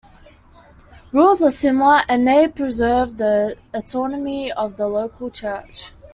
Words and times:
Rules 1.11 1.43
are 1.43 1.51
similar 1.51 2.01
and 2.09 2.27
they 2.27 2.47
preserve 2.47 3.17
the 3.19 3.55
autonomy 3.71 4.51
of 4.51 4.75
the 4.75 4.87
local 4.87 5.29
church. 5.29 5.91